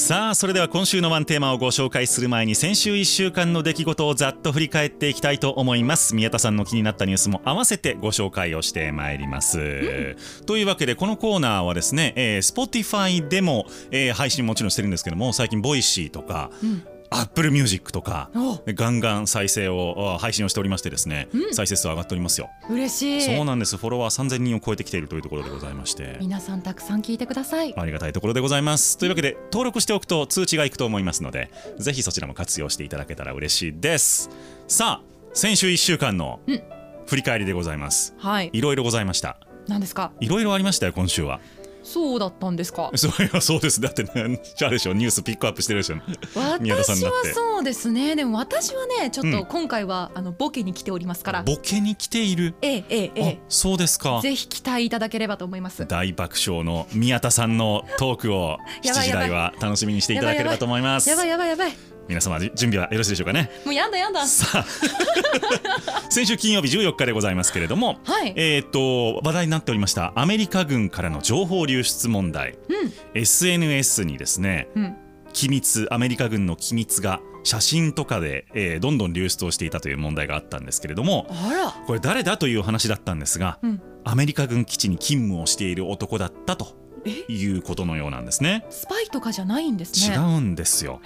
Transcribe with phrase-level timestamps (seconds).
[0.00, 6.16] さあそれでは今週のワンテーマをご紹介する前に先週1週間の出来事をざっと振り返っていきたいと思います。
[6.16, 16.82] 宮田さんの気になったニュースも合わせてご紹介をしてまいります、うん、というわけでこのコーナーはですね、えー、Spotify でも、えー、配信もちろんしてるんですけども最近 Voicy とか、うん。
[17.12, 18.30] Apple Music とか
[18.66, 22.48] ガンガン再生を配信をしておりましてですね、うん、再生数上がっておりますよ。
[22.70, 23.36] 嬉しい。
[23.36, 23.76] そうなんです。
[23.76, 26.16] フォロワー3000人を超えてきているというところでございまして。
[26.20, 27.74] 皆さんたくさん聞いてください。
[27.76, 28.96] ありがたいところでございます。
[28.96, 34.30] というわけで登録しておくと通知がいくと思いますのでぜひそちらも活用していただけたら嬉しいです。
[34.68, 36.40] さあ先週1週間の
[37.06, 39.36] 振り返りでございます、はい、いろいろございました。
[39.68, 40.12] 何ですか？
[40.20, 41.40] いろいろありましたよ今週は
[41.92, 42.90] そうだったんですか？
[42.96, 43.80] それはそうです。
[43.80, 44.18] だって、ね、あ
[44.64, 45.96] れでしょニュースピックアップしてるでしょ。
[46.34, 48.16] 私はそうですね。
[48.16, 51.42] でも私はね、ちょっと今回は、うん、あのボケに来ておりますから。
[51.42, 52.54] ボケに来ている？
[52.62, 54.20] ええええそうですか。
[54.22, 55.86] ぜひ期待いただければと思います。
[55.86, 61.08] 大爆笑の宮田さんのトークを7時台は楽しみにしていただければと思います。
[61.08, 61.89] やばいやばいやばい。
[62.08, 63.50] 皆様準備はよろしいでしょうかね？
[63.64, 64.26] もうやんだやんだ。
[64.26, 64.66] さあ。
[66.10, 74.96] 先週金曜日14日でございますけれども、はい、えっ、と話題になっておりましたアメリカ軍からの情報流出問題、うん、SNS にですね、うん、
[75.32, 81.26] 機密アメリカ軍の機密が写真とかで、えー、どんどん流出をしていたという問題があったんですけれども
[81.86, 86.76] これ誰だという話だったんですが、うん、アメリカ軍基地に勤務をしている男だったと
[87.28, 88.66] いうことのようなんですね。
[88.68, 90.14] スパイとかじゃないんですね。
[90.14, 91.00] 違うんですよ。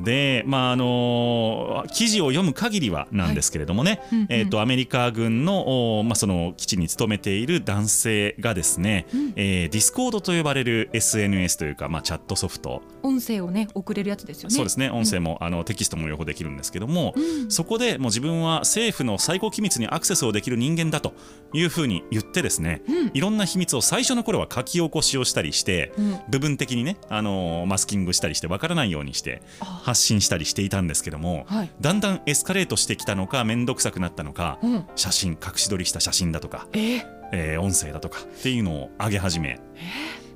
[0.00, 14.54] で、まああの記事を読む限りはなんですけれどもね、はい、えっ、ー、とアメリカ軍のまあその基地に勤めている男性がですね、うん、えー、ディスコードと呼ばれる SNS というかまあチャットソフト、音声をね送れるやつですよね。
[14.54, 14.90] そうですね。
[14.90, 21.12] 音声も、うん、あのテキストも両方できるんですけども、うん、そこでもう自分は政府の最高機密にアクセスをできる人間だと
[21.52, 22.82] いうふうに言ってですね、
[23.14, 25.92] いろんな秘密を最初の頃は書き起こしをしたりして、
[26.28, 29.42] 部分的にねあのマスキングしたりしてわからないようにして
[29.82, 39.80] 発信したりしていたんですけども、はい、だんだんエスカレートしてきたのか面倒くさくなったのか、うん、写真隠し撮りした写真だとか、えー、えー、音声だとかっていうのを上げ始め、え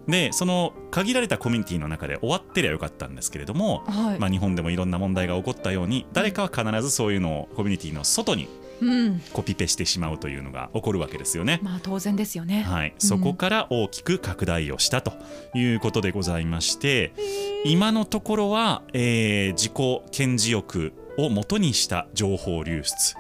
[0.09, 8.49] ー、でその限られたコミュニティの中で終わってりゃよかったんですけれども、はい、まあ、日本でもいろんな問題が起こったように誰かは必ずそういうのをコミュニティの外に
[9.33, 11.61] コピペしてしまうというのが起こるわけですよね。
[11.63, 12.63] まあ当然ですよね。
[12.63, 15.13] はい、そこから大きく拡大をしたと
[15.55, 17.13] いうことでございまして、
[17.65, 23.15] 今のところは、えー、自己顕示欲をもとにした情報流出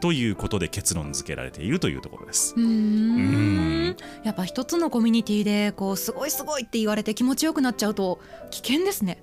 [0.00, 2.54] ということで結論付けられているというところです。
[2.56, 9.22] うんやっぱ一つのコミュニティでこうすごいすごいって言われて気持ちよくなっちゃうと危険ですね。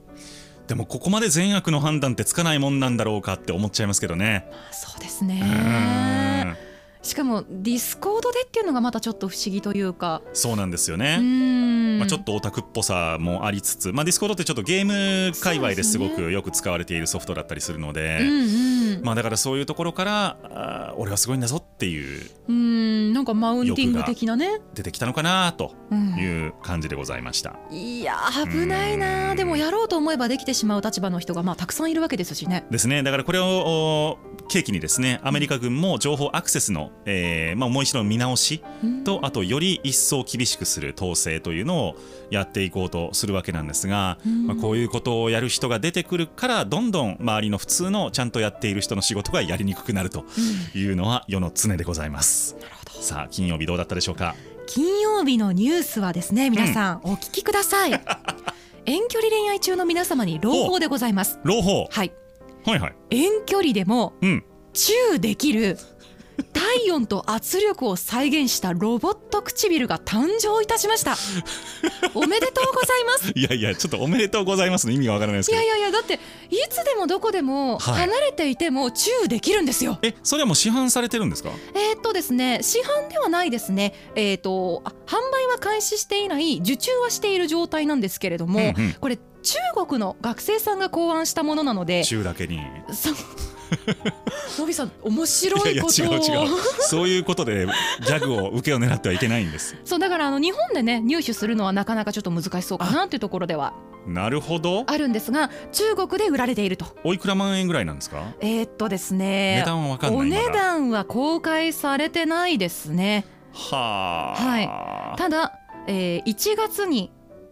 [0.67, 4.47] でもここまで善悪の判断ってつかないもんなんだろうかって思っちゃいますけどね。
[4.51, 6.57] まあ、そうですね。
[7.03, 10.21] しかもディスコードでっていうのがまたちょっと不思議というか。
[10.33, 11.19] そうなんですよね。
[11.99, 24.59] まあ、ちょっとオタクっぽさもありつつ、まあ、ディスコードってちょっとゲーム界隈ですごくよく使われているソフトだったりするので、ねうんうん、まあ、だからそういうところからあ俺はすごいんだぞっていううんなんかマウンティング的なね。
[24.73, 32.65] 出てきたのかなという感じでございました、うん、いや危ないなでもやろうと思えばできてしまう立場の人がまあたくさんいるわけですしね。
[32.69, 33.03] ですね。
[33.03, 34.17] だからこれを
[34.49, 38.63] 契機にですねアメリカ軍も情報アクセスの、えーまあ、もう一度見直し
[39.05, 41.95] と、あとより一層厳しくする統制というのを
[42.29, 50.25] やっていこうとするわけなんですが、まあ、こういうことをやる人が出てくるからどんどん周りの普通のちゃんとやっている人の仕事がやりにくくなると
[50.75, 52.32] いうのは世の常でございます。
[52.33, 54.35] さあ金曜日どうだったでしょうか？
[54.65, 57.91] 金曜日のニュースはですね皆さん、お聞きください。
[58.85, 62.11] 遠距離恋愛中の皆様に朗報でございます朗報はい
[62.65, 64.13] はいはい遠距離でも、
[64.73, 65.77] チューできる
[66.53, 71.15] 体温と圧力を再現したロボット唇が誕生いたしました。
[72.15, 73.31] おめでとうございます。
[73.35, 75.61] いやいやちょっとおめでとうございますの意味がわからないですけど。
[75.61, 76.19] いやいやいやだってい
[76.69, 81.49] つでもどこでも離れていてもチューできるんですよ、はい、えそれはもう市販されてるんですか？
[81.75, 83.93] えー、っとですね市販ではないですね。
[84.15, 89.57] えー、っと販売は開始していない受注はしている状態なんですけれども、うんうん、これ中
[89.87, 92.59] 国の学生さんが考案したものなので中だけに。
[92.91, 93.15] そう
[94.59, 96.47] のびさん面白いこといや違う違う。
[96.79, 97.65] そういうことで
[98.05, 99.75] ギャグを受けを狙ってはいけないんです。
[99.85, 103.73] そうだからあの日本でね入手するのはなかなかちょっと難しそうかなっていうところでは。
[104.07, 104.83] なるほど。
[104.87, 106.85] あるんですが中国で売られていると。
[107.03, 108.33] おいくら万円ぐらいなんですか？
[108.41, 113.25] えー、っとですね値段は分かんないお値段は公開されてないですね。
[113.53, 115.53] はあ、はい、ただ、
[115.87, 117.11] えー、1月に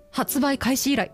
[0.09, 1.11] 発売開始以来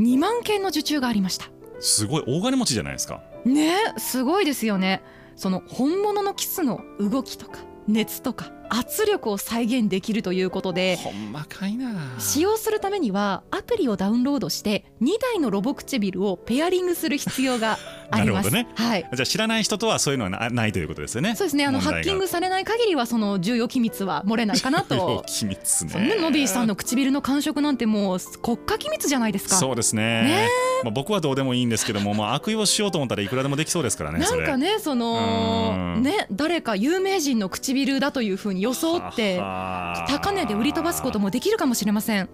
[0.00, 1.46] 2万件の受注がありました。
[1.80, 5.02] すごい大金持ちじゃないですかねすごいですよね。
[5.36, 8.52] その本物のキスの動きとか熱とか。
[8.68, 11.90] 圧力を再現できるということでほんまかいな。
[12.18, 17.78] 使用するためにはアプリをダウンロードして2台のロボ唇をペアリングする必要が
[18.10, 18.50] あります。
[18.50, 19.08] なるほどはい。
[19.12, 21.34] じゃあ知らない人とはそういうのはなないということですよね。
[21.36, 21.66] そうですね。
[21.66, 25.24] あのハッキングされない限りはその重要機密は漏れないかなと。
[25.28, 25.94] 機密ね。
[25.94, 29.56] ねノビーさんの唇の感触なんてもう国家機密じゃないですか。
[29.56, 30.22] そうですね。
[30.22, 30.48] ね。
[30.84, 36.02] まあ、僕はどうでもいいんですけども、まあ、悪用しようと思ったらいくらでもできそうですからねなんかねそのうん。
[36.02, 42.28] ね誰か有名人の唇だというふうに装って高値で売り飛ばすこともできるかもしれません。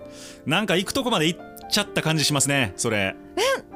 [0.46, 1.40] なんか行くとこまで行っ
[1.70, 3.17] ちゃった感じしますねそれ。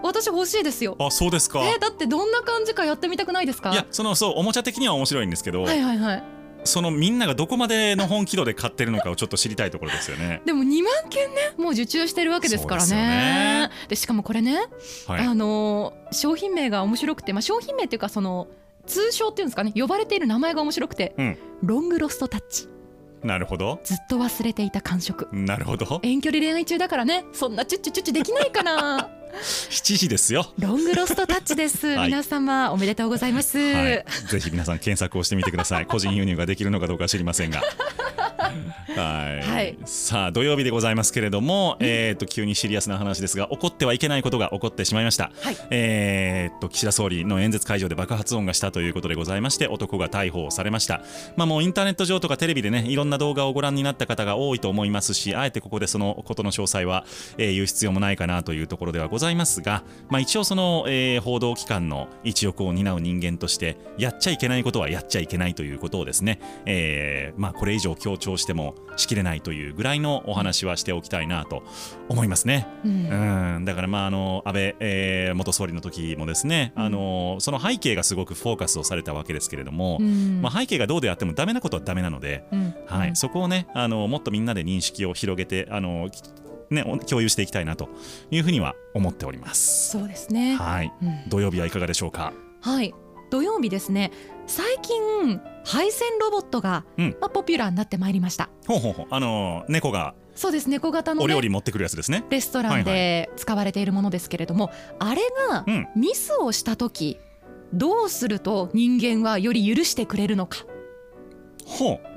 [0.02, 0.96] 私欲しいですよ。
[1.00, 1.60] あそうですか。
[1.64, 3.72] えだってどんな感じかやってみたくないですか？
[3.72, 6.22] いやそのそうおもちゃ的には面白いんですけど、はいはいはい。
[6.66, 10.40] そのみんながどこまでの本気度で買ってるのかをちょっと知りたいところですよね。
[10.46, 13.70] でも2万件ねもう受注してるわけですからそうでね。
[13.92, 14.56] しかもこれね、
[15.06, 15.26] はい。
[15.26, 18.46] あのー商品名が面白くて、まあ、商品名っていうかその
[18.86, 21.38] 通称っていうんですかね呼ばれている名前が面白くて、うん。
[21.62, 22.68] ロングロストタッチ。
[23.22, 23.80] なるほど。
[23.84, 25.28] ずっと忘れていた感触。
[25.32, 26.00] なるほど。
[26.02, 27.24] 遠距離恋愛中だからね。
[27.32, 29.08] そんなチュッチュチュッチュできないかな
[29.40, 30.52] 7時ですよ。
[30.58, 32.06] ロングロストタッチです、はい。
[32.06, 35.86] 皆様おめでとうございます、はい、ぜひ皆さん検索をしてみてください。
[35.86, 37.62] 個人輸入ができるのかどうかは知りませんが。
[38.96, 39.78] はい、はい。
[39.84, 45.56] さあ土曜日でございますけれども、えー、と急にシリアスな話ですが起こってはいけないことが起こってしまいました、はい。
[45.70, 51.02] えー、と岸田総理の演説会場で爆発音がしたということでございまして男が逮捕されました、
[51.36, 57.04] まあ、もうインターネット上とかテレビでねいろんな動画をご覧になった方が多いと思いますしあえてここでそのことの詳細は、
[57.38, 59.23] えー言う必要もないかなというところではございます
[59.62, 71.62] が、まあ、一応その、えー報道機関の一翼を担う人間としてやっちゃいけないことはやっちゃいけないということをですね、えーまあ、これ以上強調してもしきれないというぐらいのお話はしておきたいなと
[72.08, 72.66] 思いますね。
[72.84, 73.56] うん。
[73.56, 80.42] うん、だからまああの安倍、えー元総理の時もですね、あのその背景がすごくフォーカスをされたわけですけれども、うん。
[80.42, 82.74] まあ、背景がどうであってもダメなことはダメなので、うん。
[82.86, 83.16] はい。
[83.16, 86.08] そこをねあのもっとみんなで認識を広げてあの、
[86.70, 87.88] ね、お共有していきたいなと
[88.30, 89.90] いうふうには思っております。
[89.90, 90.92] そうですね、はい。
[91.02, 91.28] うん。
[91.28, 92.32] 土曜日はいかがでしょうか？
[92.60, 92.94] はい。
[93.30, 94.12] 土曜日ですね。
[94.46, 97.16] 最近配線ロボットが、うん。
[97.20, 98.50] まあ、ポピュラーになってまいりました。
[98.66, 99.06] ほうほうほう。
[99.10, 100.68] あの猫がそうです。
[100.68, 102.24] 猫型の、ね、お料理持ってくるやつですね。
[102.28, 105.86] レストランで使われているものですけれども、あれがうん。
[105.96, 107.18] ミスをした時
[107.72, 110.64] どうすると人間はより許してくれるのか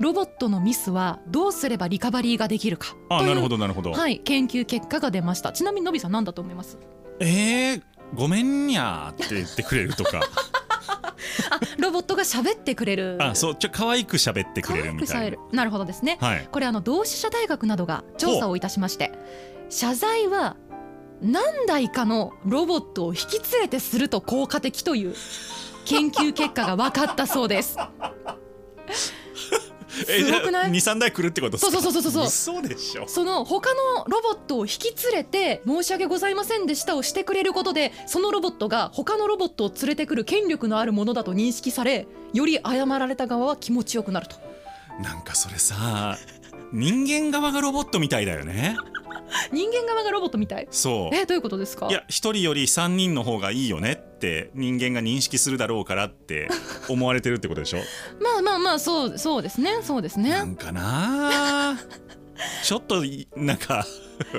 [0.00, 3.92] ロボットのミスはどうすればリカバリーができるかあなるほどなるほど。
[3.92, 5.52] はい、研究結果が出ました。
[5.52, 6.78] ちなみにのびさん何だと思います？
[7.20, 7.82] えー、
[8.14, 10.20] ごめんにゃーって言ってくれるとか。
[11.50, 13.18] あロボットが喋ってくれる。
[13.20, 15.38] あそうちょ可愛く喋ってくれるみたいな。
[15.52, 16.18] なるほどですね。
[16.20, 16.48] はい。
[16.50, 19.12] これあの同志社大学などが調査をいたしまして
[19.70, 20.56] 謝罪は
[21.20, 25.14] 何台かのロボットを引き連れてすると効果的という
[25.84, 27.76] 研究結果が分かったそうです。
[30.08, 30.70] えすごくない？
[30.70, 31.72] 二三台来るってことですか？
[31.72, 32.58] そうそうそうそうそう。
[32.58, 33.08] 嘘でしょ。
[33.08, 44.36] その他のロボットを引き連れて申し訳ございませんでしたをしてくれることでそのロボットが他のロボットを連れてくる権力のあるものだと認識されより謝られた側は気持ちよくなると。
[45.02, 46.16] なんかそれさ
[46.72, 48.76] 人間側がロボットみたいだよね。
[49.52, 50.68] 人間側がロボットみたい？
[50.70, 51.14] そう。
[51.14, 51.88] えどういうことですか？
[51.88, 56.48] いや一人より三人の方がいいよねって人間が認識するだろうからって
[56.88, 57.78] 思われてるってことでしょ？
[58.20, 59.78] まあまあまあそうそうですね。
[59.82, 60.30] そうですね。
[60.30, 61.70] なんかな？
[61.72, 61.76] あ
[62.64, 63.86] ちょっといなんか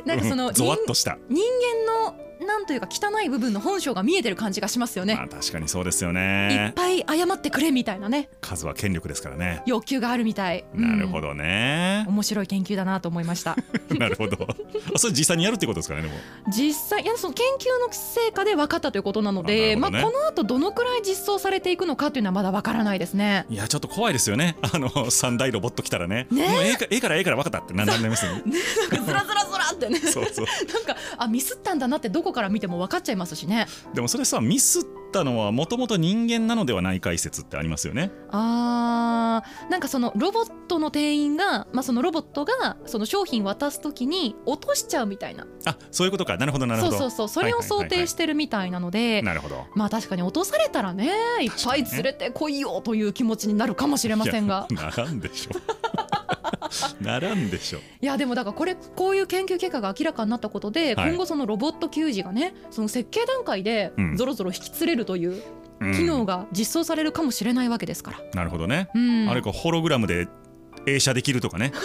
[0.06, 1.42] なんかその ゾワッとした、人
[1.88, 2.15] 間の
[2.50, 8.29] なんというか汚い部分の本性が見えてる感じがしますよね、まあ確かにそうですよいっねぱい謝ってくれみたいなね。
[8.41, 9.62] 数は権力ですからね。
[9.68, 10.98] 欲求があるみたい、うん。
[10.98, 13.56] なるほどね、面白い研究だなと思いました。
[14.00, 14.48] なるほど。
[14.96, 16.20] あそれ実際にやるってことですからねでも。
[16.51, 23.46] 実際いやその研究の成果で分かったということなのでまあ、この後どのくらい実装されていくのかというのはまだ分からないですね。
[23.50, 24.58] いやちょっと怖いですよね。
[24.74, 26.27] あの三大ロボット来たらね。
[26.32, 26.50] ね。
[26.50, 28.44] もうええかええからええから分かったってなんなんでますよね。
[28.91, 30.00] なんかずらずらずらってね。
[30.00, 30.46] そうそう。
[30.74, 33.67] なんかあミスったんだなってどこから見ても分かっちゃいますしね。
[33.93, 38.12] でもそれさミスったのはもともと人間なのではないか説ってありますよね。
[38.29, 45.48] あーなんかそのロボットの店員が、まあ、そのロボットがその商品渡す時に落としちゃうみたいな。
[45.65, 46.38] あそういうことか。
[46.38, 46.98] なるほどなるほど。
[46.98, 47.27] そうそうそう。
[47.27, 49.65] それを想定してるみたいなのでなるほど。
[49.75, 54.67] まあ確かに落とされたらねいっぱい連れてこいよという気持ちになるかもしれませんが。
[54.69, 56.09] いやならんでしょ
[57.02, 61.10] ならんでしょいやでもだからこれこういう研究結果が明らかになったことで、はい。
[61.10, 64.18] 今後そのロボット給仕がねその設計段階でうん。
[64.18, 65.42] ぞろぞろ引き連れるという
[65.80, 65.94] うん。
[65.94, 68.22] 機能が実装されるかもしれないわけですから。
[68.34, 70.28] なるほどね、うん、あれかホログラムで
[70.86, 71.72] 映写できるとかね。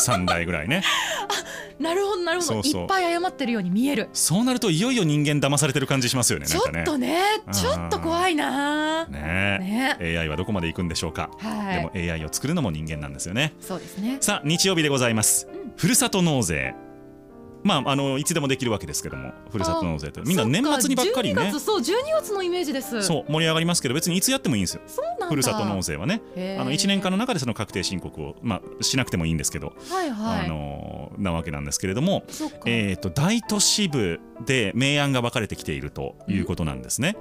[0.00, 0.82] 3台ぐらいね
[1.80, 2.60] なるほどなるほど。
[2.60, 4.10] いっぱい謝ってるように見える。
[4.12, 7.20] そうなるといよいよ人間騙されてる感じしますよねちょっとね
[7.52, 9.06] ちょっと怖いな。
[9.06, 9.96] ね。
[9.98, 10.18] ね。
[10.18, 11.76] AI はどこまで行くんでしょうか、はい。
[11.76, 13.54] でも AI を作るのも人間なんですよね。
[13.60, 14.18] そうですね。
[14.20, 15.72] さあ日曜日でございます、うん。
[15.76, 16.74] ふるさと納税
[17.62, 21.42] まああのいつでもできるわけですけどもふるさと納税ってみんな年末にばっかりそね。
[21.48, 23.02] 12月そう12月のイメージです。
[23.02, 24.82] そう盛り上がりますけど別にいつやってもいいんですよ。
[25.28, 26.22] ふるさと納税はね。
[26.58, 30.46] あの1年間の中でその確定申告を、まあ、しなくてもいいんですけど、はいはい。
[30.46, 32.24] あのなわけなんですけれども、
[32.66, 37.16] えー、と大都市部で明暗が分かれてきているということなんですね。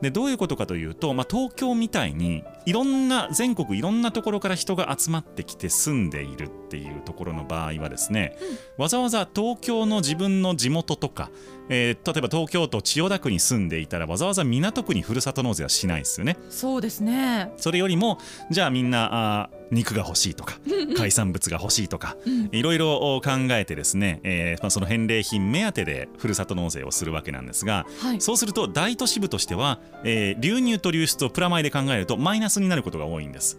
[0.00, 8.36] でどういうことかというと、まあ、東京みたいにいろんな全国いろんなところから人が集まってきて住んでいるっていうところの場合はですね、
[8.78, 11.30] わざわざ東京の自分の地元とか、
[11.68, 16.36] えー例えば東京都千代田区に住んでいたらわざわざ港区にふるさと納税はしないですよね。
[16.50, 18.18] そうですねそれよりも
[18.50, 20.58] じゃあみんなあー肉が欲しいとか
[20.96, 22.48] 海産物が欲しいとかうん。
[22.52, 28.20] いろいろ考えてですね、えーまあ、その返礼品目当てでふるさと納税をするわけなんですがはい。
[28.20, 33.58] そうすると大都市部としては、えー流入と流出をプラマイで考えるとマイナスになることが多いんです。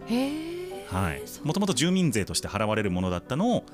[0.88, 3.64] はい、もともと住民税として払われるものだったのを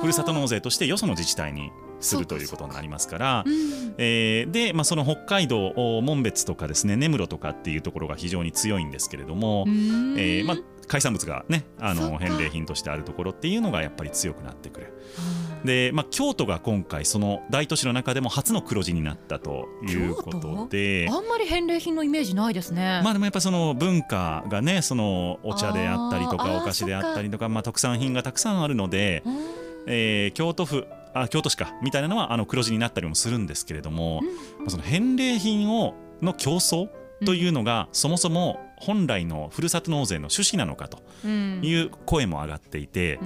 [0.00, 3.50] ふるさと納税としてよその自治体にするということになりますからう。
[3.50, 3.94] ん。
[3.96, 10.14] えーで、まあ、その北海道お紋別とかですね根室とかっていうところが非常に強いんですけれども、うん。
[10.18, 10.56] えーまあ、
[10.86, 14.86] 海産物がねあの返礼品としてあるところっていうのがやっぱり強くなってくる。
[15.16, 21.08] はで、まあ、京都が今回その大都市の中でも初の黒字になったということで。
[21.10, 21.16] あ。
[21.16, 23.00] あんまり返礼品のイメージないですね。
[23.02, 29.38] まあでもやっぱその文化がねそのお茶であったりとかお菓子であったりとかまあ特産品がたくさんあるので、うん。
[29.86, 34.20] えー京都府あ京都市かみたいなのはあの黒字になったりもするんですけれども、
[34.58, 36.88] まあその返礼品をの競争
[37.24, 41.60] というのが、そもそも本来のふるさと納税の趣旨なのかとうん。
[41.62, 43.18] いう声も上がっていて、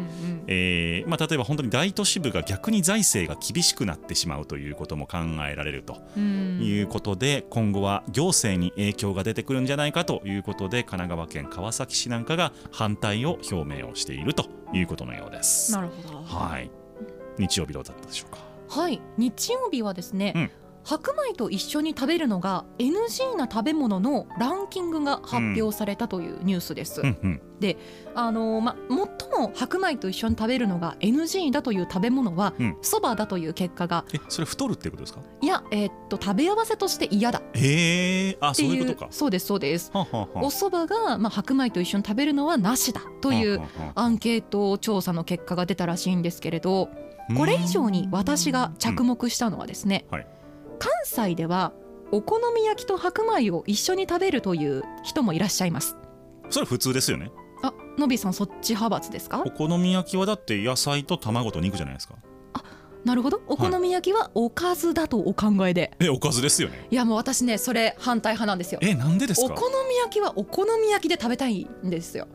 [0.47, 5.19] えーまあ、例えば本当に大都市部が逆に財政が厳しくなってしまうということも考
[5.51, 6.61] えられるとうん。
[6.63, 15.73] いうことで、今後は行政に影響が出てくるんじゃないかということで神奈川県川崎市なんかが反対を表明をしているということのようです。
[15.73, 16.23] なるほど。
[16.23, 16.71] はい。
[17.39, 18.39] 日曜日どうだったでしょうか？
[18.69, 19.01] はい。
[19.17, 20.51] 日曜日はですね、うん
[20.89, 27.03] 白米と一緒に食べるのが NG な食べ物のランキングが発表されたというニュースです。
[27.03, 27.43] うんうん。
[28.15, 28.99] あのま最
[29.39, 32.77] も白米と一緒に食べるのが NG だという食べ物はうん。
[32.81, 34.07] そば、だという結果が。
[34.15, 35.21] えそれ太るっていうことですか？
[35.43, 37.41] いやえーっと食べ合わせとして嫌だ。
[37.41, 39.09] っえー、あそういうことか。
[39.11, 39.91] そうですそうです。
[39.93, 43.61] はははお蕎麦がまあ白米と一緒に食べるのはなしだという
[43.95, 46.89] アンケート調査の結果が出たらしいんですけれど
[47.37, 50.27] これ以上に私が着目したのはですね、はい
[50.79, 51.73] 関西では
[52.13, 55.97] お好み焼きと白米を一緒に食べるという人もいらっしゃいます
[56.51, 57.31] それ普通ですよね。
[57.63, 59.43] あのびさんそっち派閥ですか？
[59.45, 62.15] お好み焼きはだって野菜と卵と肉じゃないですか。
[63.05, 66.87] なるほどお好み焼きはおかずだとお考えで、えおかずですよね。
[66.91, 69.55] い、やもう私ねそれ反対派なんですよえなんでですか？
[69.55, 72.27] お好み焼きはお好み焼きで食べたいんですよ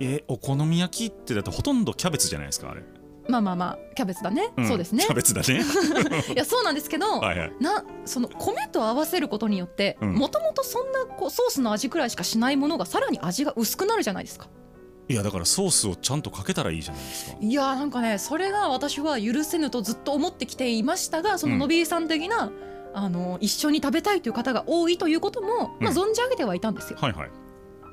[0.00, 2.82] えお好み焼きってだってほとんどキャベツじゃないですかあれ。
[3.28, 5.62] まあまあまあキャベツだね、んそうですねキャベツだね。
[6.34, 7.52] いやそうなんですけど、 はいはい。
[7.60, 14.48] なその米と合わせることによってうんもともとそんなこうソースの味くらいしかしないものがさらに味が薄くなるじゃないですか
[15.08, 17.36] いやだからソースをちゃんとかけたらいいじゃないですか。
[17.40, 22.52] いやーなんかねそれが私は許せぬとずっと思ってきていましたがそのうんのびーさん的な、
[22.94, 26.98] あの一緒に食べたいという方が多いということも、まあ、うん存じ上げてはいたんですよ。
[27.00, 27.30] はいはい。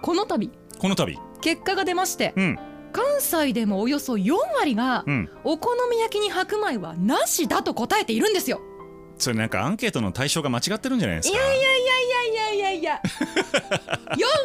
[0.02, 1.18] この度この度。
[1.42, 2.60] 結果が出ましてうん
[2.98, 5.30] 関西でもおよそ4割がうん。
[5.44, 8.60] お好み焼きに白米はなしだと答えているんですよ。
[9.20, 11.38] それなんかアンケートの対象が間違ってるんじゃないですか？
[11.38, 13.02] いやいやいやいやいやいや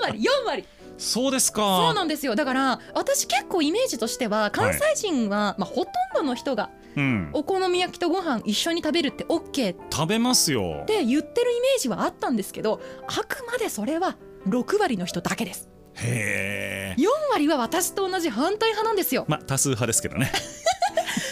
[0.00, 0.64] 4 割4割
[0.98, 1.60] そうですか。
[1.62, 7.30] そうなんですよだから私結構イメージとしては関西人は、まあ、ほとんどの人がうん。
[7.32, 10.84] お好み焼きとご飯一緒に食べるって OK っ食べますよ。
[10.86, 14.16] て言ってるイメージはあったんですけどあくまでそれは
[14.46, 16.81] 6割の人だけですへえ。
[16.98, 20.30] 4割は私と同じ反対派なんですよまあ多数派ですけどね。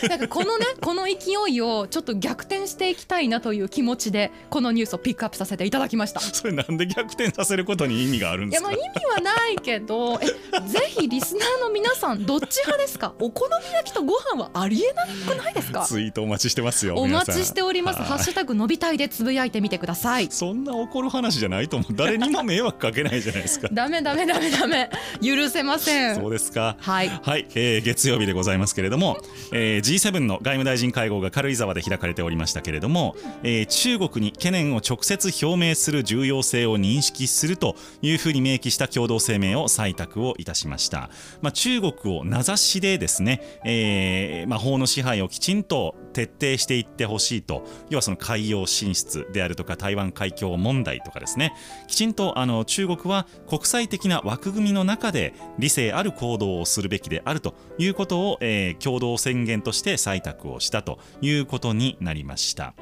[0.08, 8.70] なんかこのね この勢いをちょっと逆転していきたいなという気持ちでこのニュースをピックアップさせていただきましたそれなんで逆転させることに意味があるんですか？
[8.70, 8.90] いやまあ意。
[8.90, 10.26] 味はないけどえ
[10.68, 13.14] ぜひリスナーの皆さんどっち派ですか？
[13.18, 15.84] お好み焼きとご飯はありえなくないですか？
[15.84, 16.94] ツイートお待ちしてますよ。
[16.96, 21.94] お皆さん待ちしておりますはいハッシュタグのびたいでつぶやいてみてくださいそんな怒る話じゃないと思う。
[21.94, 23.68] 誰にも迷惑かけないじゃないですか。
[23.72, 24.90] ダメダメダメダメ
[25.22, 26.76] 許せませんそうですか。
[26.80, 29.18] はいはい、えー月曜日でございますけれども、
[29.52, 47.64] ええー G7 の外務大臣会合が軽井沢で開かれておりましたけれども、えー中国に懸念を直接表明する重要性を認識するというふうに明記した共同声明を採択をいたしました、まあ、中国を名指しでですね、えーまあ、法の支配をきちんと徹底していってほしいと。
[47.88, 51.54] 要はその海洋進出であるとか台湾海峡問題とかですね。
[51.86, 62.74] きちんとあの中国は国際的な枠組みの中で理性ある行動をするべきであるということを、えー共同宣言として採択をしたということになりました。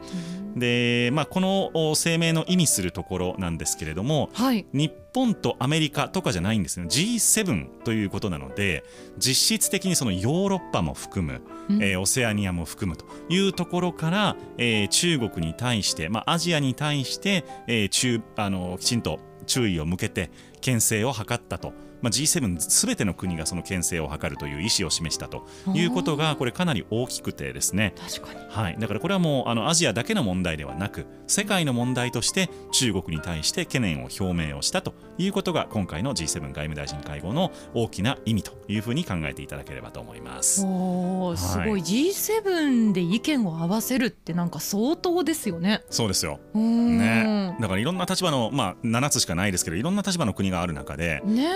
[0.57, 8.85] で、まあ、このお声明の意味するところなんですけれどもはい日本とアメリカとかじゃないんですね G7 ということなので
[9.19, 21.73] 実質的にそのヨーロッパも含む、うんえーオセアニアも含むというところから、えー中国に対して、まあ、アジアに対して、えー中あのきちんと注意を向けて牽制を図ったと。
[22.03, 27.95] まあ、G7 すべての国がその牽制を図るという意思を示したということがこれかなり大きくてですね。
[27.97, 28.47] 確かに。
[28.49, 40.65] はい、だからこれはもうあのアジアだけの問題ではなく世界の問題として中国に対して懸念を表明をしたということが今回の G7 外務大臣会合の大きな意味というふうに考えていただければと思います。
[40.65, 45.83] おーすごい、はい G7 で意見を合わせるってなんか相当ですよね。
[45.91, 46.41] そうですよ。
[46.55, 51.49] ね、だからいろんな立場の、まあ、7つしかないですけどいろんな立場の国がある中でね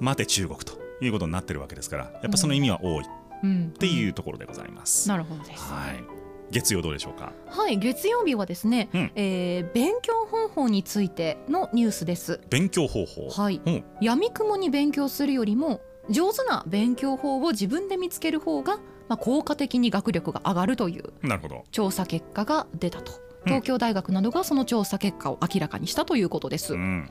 [0.00, 3.04] 待て中国ということになってるわけですからやっぱその意味は多い。
[3.04, 3.08] っ
[3.44, 5.08] うん、ていうところでございます。
[5.10, 5.62] なるほどです。
[5.70, 6.02] はい、
[6.50, 7.34] 月曜どうでしょうか？
[7.48, 9.12] はい月曜日はですね、うん。
[9.14, 12.40] えー勉強方法についてのニュースです。
[12.48, 13.60] 勉強方法、はい。
[13.66, 13.84] うん。
[14.00, 18.76] 闇雲に勉強するよりも上手な勉強法を自分で見つける方が、
[19.08, 21.64] まあ、効果的に学力が上がるというなるほど。
[21.72, 23.12] 調査結果が出たと。
[23.12, 23.18] うん。
[23.44, 26.72] 東京大学などがその調査結果を明らかにしたということです。
[26.72, 27.10] うん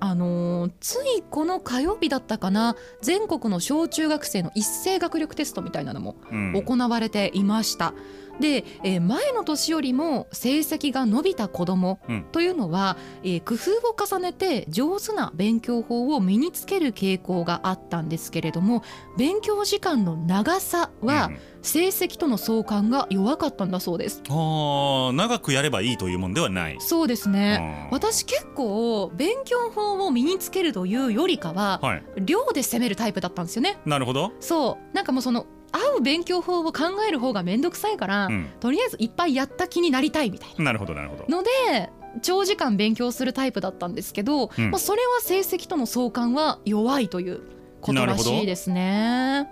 [0.00, 7.94] あのーついこの火曜日だったかな全国の小中学生の一斉学力テストみたいなのもうん行われていました。
[8.40, 12.24] で、えー前の年よりも成績が伸びた子どもうん。
[12.32, 18.82] というのは、えー工夫を重ねて上手な勉強法を身につける傾向があったんですけれども
[19.16, 21.38] 勉強時間の長さはうん。
[21.60, 24.22] 成績との相関が弱かったんだそうです。
[24.28, 26.76] あー長くやればいいというもんではない。
[26.78, 27.88] そうですね。
[27.90, 27.94] あー。
[27.94, 33.78] 私結構勉強法を身につけるというよりかははい、量で攻めるタイプだったんですよね。
[33.84, 34.32] なるほど。
[34.40, 34.94] そう。
[34.96, 40.72] なんかもうその合う勉強法を考える方がめんどくさいから、うん、とりあえずいっぱいやった気になりたいみたいな。
[40.72, 41.24] るほどなるほど。
[41.28, 41.90] なので
[42.22, 44.70] 長時間勉強するタイプだったんですけど、うん。
[44.70, 47.42] まあ、それは成績との相関は弱いという
[47.80, 49.50] ことらしいですね。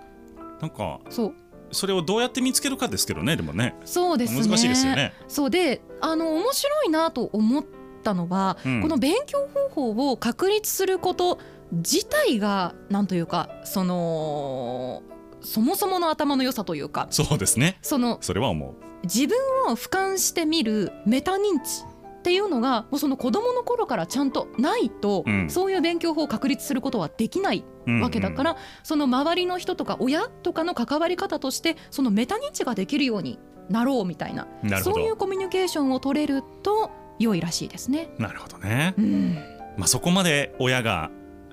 [0.61, 1.33] なんかそう。
[1.71, 3.75] それをどうやって見つけるかですけどねでもね。
[3.85, 4.47] そうですね。
[4.47, 5.13] 難しいですよね。
[5.27, 5.49] そう。
[5.49, 7.65] であの面白いなと思っ
[8.03, 8.81] たのは、うん。
[8.81, 11.39] この勉強方法を確立すること
[11.71, 15.03] 自体がなんというかその
[15.41, 17.77] そもそもの頭の良さというかそうですね。
[17.81, 18.75] そのそれは思う。
[19.03, 19.37] 自分
[19.71, 21.85] を俯瞰してみるメタ認知
[22.19, 34.47] っていうのがもうその子供の頃からちゃんとないと、うんそういう勉強法を確立することはできないうんわけだから、その周りの人とか親とかの関わり方としてそのメタ認知ができるようになろうみたいな
[34.81, 35.17] そういうど。
[35.17, 38.09] コミュニケーションを取れると良いらしいですね。
[38.17, 38.93] なるほどね。
[38.97, 39.35] うん、
[39.77, 41.11] まあそこまで親が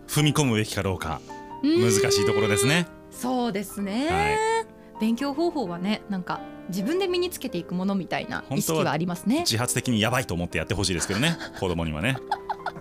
[0.09, 1.20] 踏み込むべきかどうか
[1.62, 2.87] 難しいところですね。
[3.25, 9.41] そうですね、は勉強方法はねなんか自分で身につけていくものみたいな本当は意識はありますね。
[9.41, 12.17] 自発的にやばいと思ってやってほしいですけどね 子供にはね。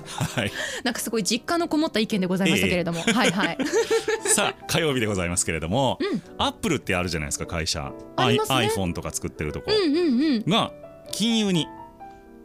[0.05, 0.51] はい。
[0.83, 3.57] なんかすごい実家のこもった意見でございましたけれども、はいはい。
[4.33, 6.21] さあ火曜日でございますけれども、うん。
[6.37, 7.91] アップルってあるじゃないですか会社。
[8.15, 8.69] ありますね。
[8.73, 9.71] iPhone とか作ってるとこ。
[9.71, 10.43] うんうんうん。
[10.49, 10.71] が
[11.11, 11.67] 金融に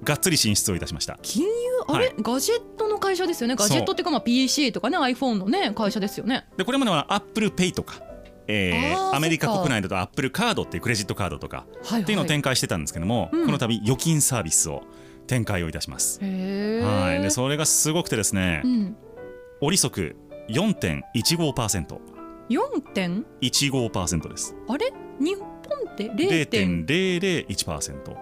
[0.05, 1.19] がっつり進出をいたしました。
[1.23, 1.51] 金融
[1.89, 2.15] あれ、はい。
[2.21, 3.57] ガジェットの会社ですよね。
[3.57, 6.47] ガジェットっていうかまあ PC とかね iPhone のね会社ですよね。
[6.57, 8.03] でこれまでは Apple Pay とか、
[8.47, 13.47] えーアメリカ国内だと Apple カードっていうクレジットカードとかはいっていうのをはい展開してたんですけども、うん。
[13.47, 14.83] この度預金サービスを
[15.27, 16.21] 展開をいたします。
[16.23, 18.97] へはい、でえそれがすごくてですね、うん。
[19.61, 20.17] 折速
[20.49, 21.99] 4.15%。
[22.49, 24.55] 4点15%です。
[24.69, 24.91] あれ？
[25.21, 25.47] 日本
[25.93, 28.17] って0点？0.001%。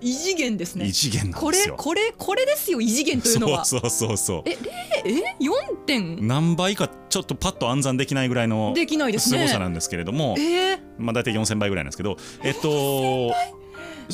[0.00, 0.86] 異次元ですね。
[0.86, 1.76] 異次元なんこれですよ。
[1.76, 3.64] これこれですよ異次元というのは。
[3.64, 4.42] そうそうそうそう。
[4.46, 4.56] え
[5.04, 6.26] え4点？
[6.26, 9.38] 何倍かちょっとパッと暗算できないぐらいのできないですね。
[9.38, 13.32] 凄さなんですけれども、えー、まあ大体4000倍ぐらいなんですけど、えっと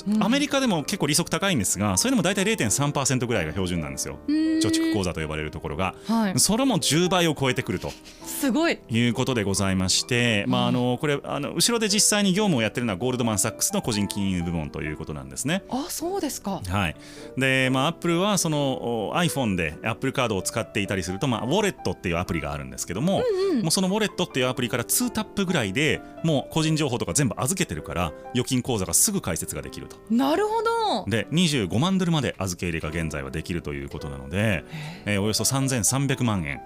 [0.07, 0.23] うん。
[0.23, 4.19] アメリカでも結構利息高いんですがそれでも大体0.3%ぐらいが標準なんですよ。
[4.29, 5.95] 貯蓄口座と呼ばれるところが。
[6.07, 6.39] はい。
[6.39, 7.93] それも10倍を超えてくると。
[8.25, 8.79] すごい。
[8.89, 15.63] いうことでございまして、まあ、あのこれあの後ろで実際に業務をやってるのはゴールドマン・サックスの個人金融部門ということなんですね。
[15.71, 16.61] あそうですか。
[16.67, 16.97] はい、
[17.37, 29.97] で、まあ、アップルはそのお iPhone で Apple カードを使っていたりすると、まあ、ウォレットっていうアプリがあるんですけども,、うんもうそのウォレットっていうアプリから2タップぐらいでもう個人情報とか全部預けてるから預金口座がすぐ開設ができると。
[30.11, 31.11] なるほど。
[31.11, 34.65] で25万ドルまで預け入れが現在はできるということなので、
[35.07, 35.19] え。
[35.19, 36.61] ーおよそ3300万円、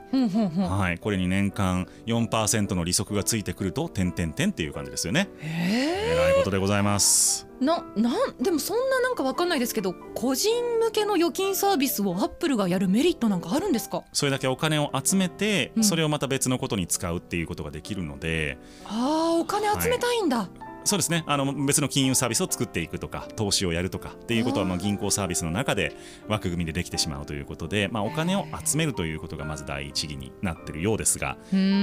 [0.68, 5.28] はい、これに年間4%の利息がついてくると点々点っていう感じですよね。
[5.38, 6.16] へえ。
[6.16, 7.46] らいことでございます。
[7.46, 10.50] えななんでもそんななんかわかんないですけど個人
[10.80, 14.02] 向けの預金サービスをアップルがやるメリットなんかあるんですか？
[14.12, 15.84] それだけお金を集めて、うん。
[15.84, 20.48] それをまた別のことに使うっていうことができるので、あーお金集めたいんだ、
[20.84, 21.24] そうですね。
[21.26, 25.94] あの別の金融サービスを作っていくとか投資をやるとかっていうことはまあ銀行サービスの中で
[26.26, 31.36] 枠組みでできてしまうということで、まあ、お金を集めるということがまず第一義になってるようですが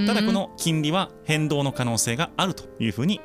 [0.08, 3.22] ただこの金利は変動の可能性があるというふうに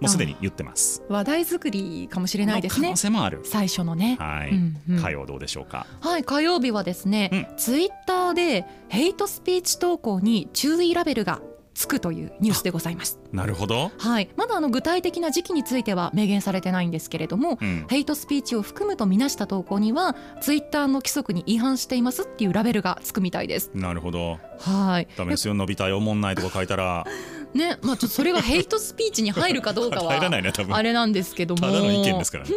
[0.00, 1.02] もうすでに言ってます。
[1.10, 3.42] 話題作りかもしれないですの可ね能性もある。
[3.44, 4.16] 最初のね。
[4.18, 4.98] はい、うんうん。
[4.98, 5.86] 火曜どうでしょうか？
[6.00, 7.56] はい火曜日はですね、うん。
[7.58, 11.42] ツイッターでヘイトスピーチ投稿に注意ラベルが
[11.80, 13.18] つくというニュースでございます。
[13.32, 13.90] なるほど。
[13.96, 14.28] はい。
[14.36, 23.70] まだあの具体的な時期については明言されてないんですけれどもうん、ヘイトスピーチを含むとみなした投稿にはツイッターの規則に違反していますっていうラベルがつくみたいです。
[23.72, 24.38] なるほど。
[24.58, 25.08] はい。
[25.16, 25.54] ダメですよ。
[25.54, 27.06] 伸びたい、おもんないとか書いたら
[27.54, 30.74] ねまあちょっとそれがヘイトスピーチに入るかどうかは 入らないね多分。
[30.74, 32.50] あれなんですけどもただの意見ですからね。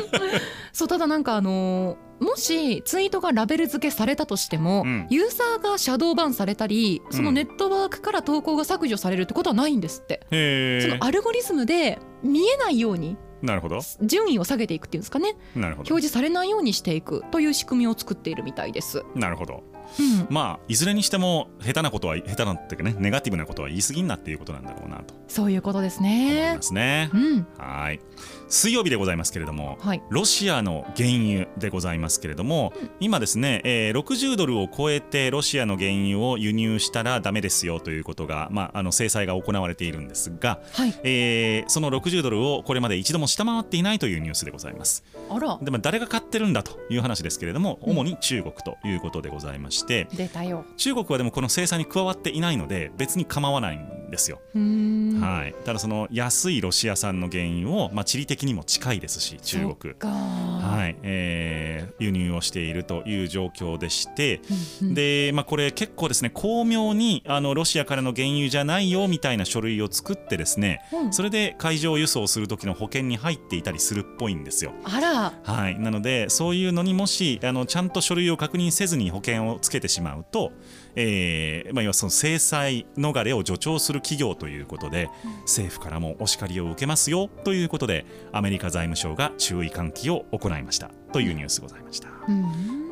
[0.72, 10.80] そうただなんかあのーもしツイートがラベル付けされたとしても、うんユーザーがシャドーバンされたりそのネットワークから投稿が削除されるってことはないんですって、へえ。
[10.80, 13.80] そのアルゴリズムで見えないようになるほど。
[14.02, 15.88] 順位を下げていくっていうんですかねなるほど。
[15.88, 19.04] 表示されないようにしていくという仕組みを作っているみたいです。
[19.14, 19.62] なるほど。
[19.98, 26.62] うん、まあいずれにしても下手なことは下手なっていうかねネガティブなことは言い過ぎんなっていうことなんだろうなとそういうことですねま。
[26.62, 27.18] すねう。
[27.18, 28.00] ん、はい。
[28.48, 29.76] 水曜日でございますけれども。
[29.80, 30.02] はい。
[30.10, 40.94] ロシアの原油でございますけれども、今ですね、えー60ドルを超えてロシアの原油を輸入したらダメですよということが、まあ、あの制裁が行われているんですが、はい。
[41.02, 45.04] えーその60ドルをこれまで一度も下回っていないというニュースでございます。
[45.30, 50.64] あら、でも誰が買ってるんだという話ですけれども、うん主に中国ということでございまして、出たよ。
[50.76, 54.40] 中国はでもこの制裁に加わっていないので別に構わないんですよ。
[54.54, 59.94] はい、ただその安いロシア産の原油を、まあ、地理的にも近いですし中そ国。
[60.00, 64.40] はいえー輸入をしているという状況でして、
[64.80, 74.72] うんうんでまあ、これ結構ですね巧妙にあのロシアからの原油じゃないよみたいな書類を作ってですねうんそれで海上輸送する時の保険に入っていたりするっぽいんですよ。
[74.84, 80.52] あら、はい、なのでそういうのにもしあのちゃんと書類を確認せずに保険をつけてしまうと、
[80.94, 85.08] えーまあ、要はその制裁逃れを助長する企業ということで、
[85.42, 92.08] 政府からもお叱りを受けますよということでアメリカ財務省が注意喚起を行いましたというニュースございました。
[92.28, 92.42] うん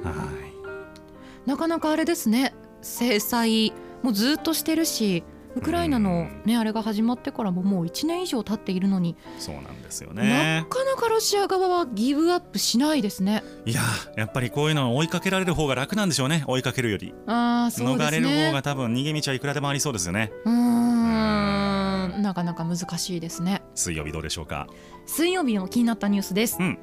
[0.03, 0.55] はい
[1.47, 2.55] なかなかあれですね。
[2.81, 5.25] 制裁もうずっとしてるし。
[5.57, 10.67] ウクライナのねあれが始まってからももう1年以上経っているのに、そうなんですよなね。
[10.69, 13.43] かなかロシア側はギブアップしないですね。
[13.65, 13.81] いや
[14.17, 17.95] やっぱりこういうのは追いかけられる方が楽なんでしょうね追いかけるより、ああそうね。
[18.05, 20.53] 逃れる方が多分逃げ道はいくらでもありそうですよねうー
[22.19, 23.63] んなかなか難しいですね。
[23.75, 24.67] 水曜日どうでしょうか？
[25.07, 26.57] 水曜日の気になったニュースです。
[26.61, 26.79] うん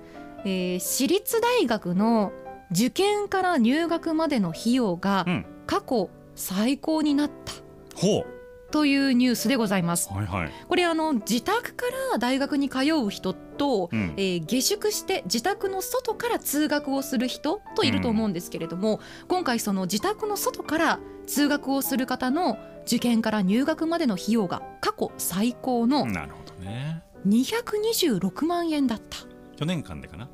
[0.45, 2.31] えー私立大学の
[2.71, 7.53] 受験から入学までの費用がうん過去最高になった
[7.95, 8.25] ほ
[8.71, 10.10] というニュースでございます。
[10.12, 10.15] う。
[10.15, 14.13] はいはい、これあの自宅から大学に通う人と、うん。
[14.17, 27.03] えー下宿して自宅の外から通学をする人といると思うんですけれども、今回その自宅の外から通学をする方の受験から入学までの費用が過去最高のなるほどね。
[27.27, 29.17] 226万円だった。
[29.57, 30.29] 4年間でかな？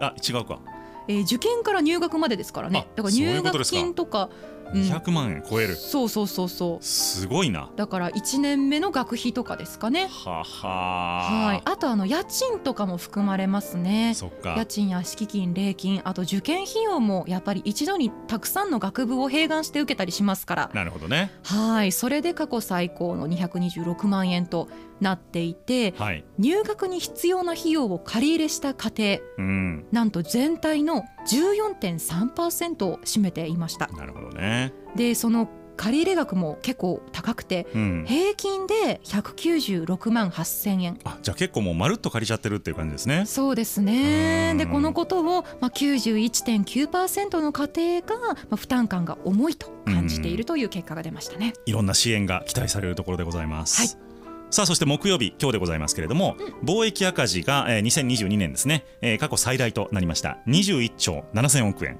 [0.00, 0.60] あ違うか。
[1.08, 2.86] えー受験から入学までですからね。
[2.86, 6.84] あだから入学金とかうん200万円超える、そうそうそうそう。
[6.84, 7.70] すごいな。
[7.76, 10.08] だから1年目の学費とかですかね。
[10.08, 11.62] はははい。
[11.64, 14.14] あとあの家賃とかも含まれますね。
[14.14, 14.54] そっか。
[14.56, 20.70] 家賃や敷金礼金あと受験費用もやっぱり一度にたくさんの学部を併願して受けたりしますから。
[20.74, 21.32] なるほどね。
[21.42, 21.92] はい。
[21.92, 24.68] それで過去最高の226万円と
[25.00, 26.24] なっていてはい。
[26.38, 29.86] 入学に必要な費用を借り入れした家庭うん。
[29.92, 33.88] なんと全体の14.3%を占めていました。
[33.88, 34.72] なるほどね。
[34.96, 35.48] でその
[35.80, 40.98] 借入額も結構高くてうん、平均で196万8000円。
[41.04, 43.24] あじゃあ結構もうまるっと借りちゃってるっていう感じですね。
[43.24, 44.50] そうですね。
[44.52, 44.58] うん。
[44.58, 51.54] でこのことを、まあ、91.9%の家庭が、まあ、負担感が重いと感じているという結果が出ましたね。
[51.64, 53.80] いろんな支援が期待されるところでございます。
[53.80, 54.09] はい
[54.50, 60.38] さあそして木曜日今日でございますけれども、貿易赤字が、えー、2022年ですね、えー過去最大となりました。
[60.48, 61.98] 21兆7000億円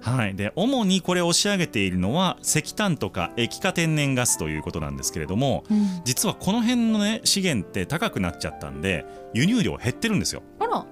[0.00, 6.02] はい、で主にこれを押し上げているのは石炭とか液化天然ガスということなんですけれどもうん。
[6.04, 10.42] 実はこの辺の、ね、資源って高くなっちゃったんで輸入量減ってるんですよ。
[10.60, 10.86] あら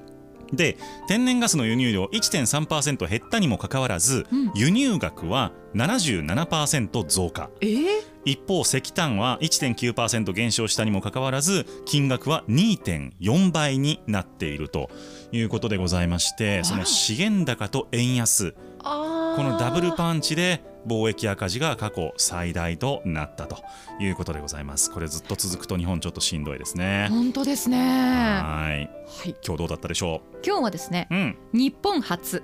[0.52, 0.76] で
[1.08, 4.52] 天然ガスの輸入量1.3%減ったにもかかわらず、うん。
[4.54, 7.50] 輸入額は77%増加。
[7.60, 7.86] えー、
[8.24, 14.90] 一方石炭は1.9%減少したにもかかわらず金額は2.4倍になっていると
[15.32, 18.54] いうことでございましてその資源高と円安。
[18.82, 23.62] このダブルパンチで貿易赤字が過去最大となったと
[24.00, 24.90] いうことでございます。
[24.90, 27.08] これずっと続くと日本ちょっとしんどいですね。
[27.10, 27.78] 本当ですね。
[27.78, 28.82] ははい。
[29.30, 31.38] い、今日どうだったでしょ今日はですねううん。
[31.52, 32.42] 日本初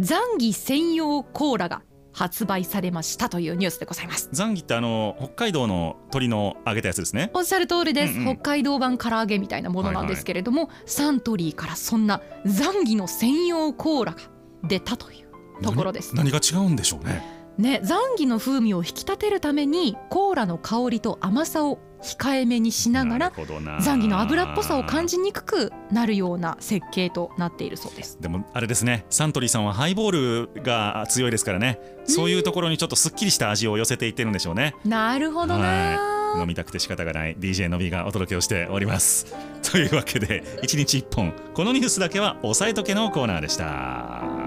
[0.00, 4.28] ザンギ専用コーラが発売されましたというニュースでございます。
[4.32, 7.30] ザンギってあの北海道の鶏の揚げたやつですね。
[7.34, 8.36] おっしゃる通りです、うんうん。
[8.36, 14.18] 北海道版唐揚げみたいなものなんですけれども、サントリーからそんなザンギの専用コーラが
[14.62, 16.14] 出たというところです。
[16.14, 23.32] 何何が違うんでしょうねね、ザンギの風味を引き立てるためにコーラの香りと甘さを控えめにしながら
[23.80, 28.20] ザンギの油っぽさを感じにくくなるような設計となっているそうです。
[28.20, 29.06] でもあれですね。
[29.08, 31.80] サントリーさんはハイボールが強いですからね。
[32.04, 34.74] そういうところにちょっとすっきりした味を寄せていってるんでしょうね。
[34.84, 37.36] なるほどな、飲みたくて仕方がない。
[37.36, 39.34] DJ のびがお届けをしております。
[39.70, 41.32] というわけで1日1本。
[41.54, 44.43] このニュースだけは押さえとけのコーナーでした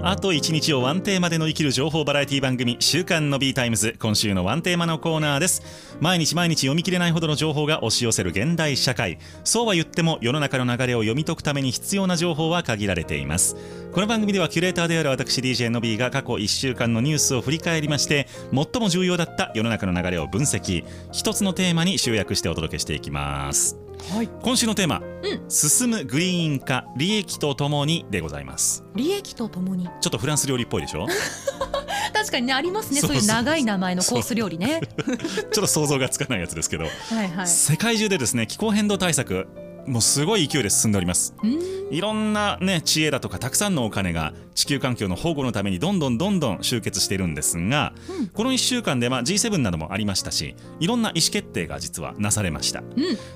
[0.00, 5.62] のあと1日をワンテーマで乗り切る情報バラエティ番組「週刊 Nobby タイムズ」今週のワンテーマのコーナーです。
[6.00, 9.18] 毎日毎日読み切れないほどの情報が押し寄せる現代社会。
[9.44, 13.56] そうは言っても世の中の流れを読み解くために必要な情報は限られています。
[13.92, 20.84] この番組ではキュレーターである私 DJ の B が過去1週間のニュースを振り返りまして最も重要だった世の中の流れを分析。
[21.12, 23.76] 一つのテーマに集約してお届けしていきます。
[24.14, 25.50] はい、今週のテーマ、うん。
[25.50, 28.84] 進むグリーン化利益とともにでございます。
[28.94, 29.86] 利益とともに。
[29.86, 31.06] ちょっとフランス料理っぽいでしょ？
[32.12, 33.00] 確かにねありますね。
[33.00, 33.16] そそう。
[33.16, 34.80] いう長い名前のコース料理ね。
[35.06, 36.90] ちょっと想像がつかないやつですけど、は
[37.24, 37.46] いはい。
[37.48, 39.46] 世界中でですね気候変動対策
[39.86, 41.34] もうすごい勢いで進んでおります。
[41.42, 48.28] うーんいろんなね知恵だとかたくさんのお金が地球環境の保護のためにどんどんどんどん集結しているんですが、うん。
[48.28, 52.80] この1週間で、まあ、G7 などもありましたしいろんな意思決定が実はなされました。
[52.80, 52.86] うん。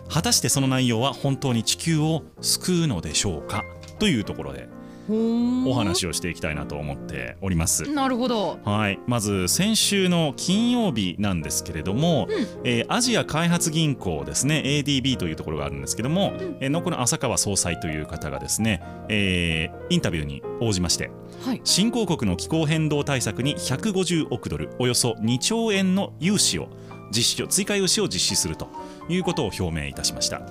[0.08, 3.64] 果たしてその内容は本当に地球を救うのでしょうか？
[3.98, 4.68] というところで
[5.08, 7.90] お話をしていきたいなと思っております。
[7.90, 8.58] なるほど。
[8.64, 21.10] はい、まず先週の金曜日なんですけれども、うんえーアジア開発銀行ですね ADB というところがあるんですけども、うんえーのこの浅川総裁という方がですね、えーインタビューに応じまして
[21.44, 21.60] はい。
[21.64, 26.68] 新興国の気候変動対策に150億ドルおよそ2兆円の融資を
[27.10, 28.68] 実施を追加融資を実施すると
[29.08, 30.42] いうことを表明いたしました。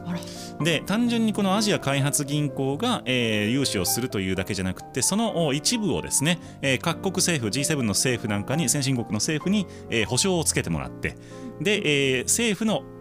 [0.61, 11.15] で単純にこのアジア開発銀行が、えー融資をするというだけじゃなくてそのお一部をですね、えー各国政府 G7 の政府なんかに先進国の政府に、えー保証をつけてもらって
[11.61, 12.92] で、えー政府のは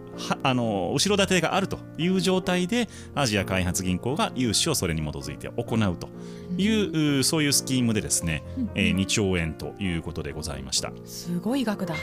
[0.43, 6.09] あの後ろ盾があるという状態でアジア開発銀行が融資をそれに基づいて行うと
[6.57, 8.43] いう、うそういうスキームでですね、
[8.75, 10.91] えー2兆円ということでございました。
[11.05, 11.95] すごい額だ。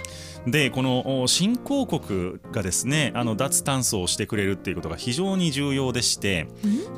[0.47, 6.49] でこのお新興国がですねあの脱炭素をしてくれるっていうことが非常に重要でして、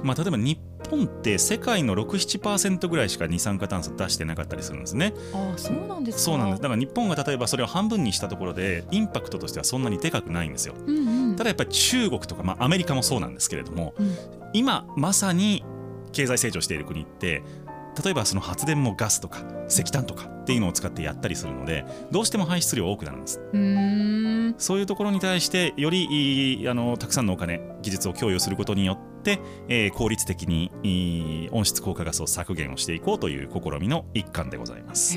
[0.03, 0.59] まあ、例えば日
[0.93, 5.15] 本って世界の67%ぐらいしか二酸化炭素出してなかったりするんですね。
[5.33, 6.23] ああそうなんですか？
[6.25, 10.75] そうなんですだから日本が例えばそれを半分にしたところでインパクトとしてはそんなにでかくないんですよ。
[10.87, 10.97] うん
[11.31, 11.37] うん。
[11.37, 14.15] ただやっぱり中国とか、まあ、アメリカもそうなんですけれどもうん
[14.53, 15.65] 今まさに
[16.13, 17.43] 経済成長している国って
[18.03, 23.41] 例えばその発電もガスとか石炭とかっていうのを使ってやったりするのでどうしても排出量多くなるんです。
[23.53, 24.55] うーん。
[24.59, 35.17] そういうところに対してよりあのたくさんのお金技術を供与することによって、えー効率的に温室効果ガスを削減をしていこうという試みの一環でございます。